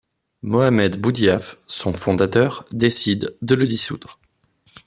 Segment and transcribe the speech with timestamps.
[0.41, 4.17] Mohamed Boudiaf, son fondateur, décide de le dissoudre.